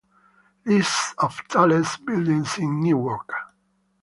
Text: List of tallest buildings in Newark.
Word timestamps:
List 0.65 1.13
of 1.19 1.47
tallest 1.47 2.03
buildings 2.03 2.57
in 2.57 2.81
Newark. 2.81 3.31